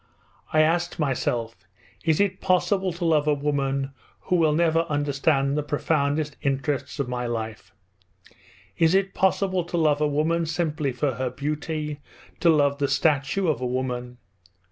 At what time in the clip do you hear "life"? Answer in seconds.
7.27-7.71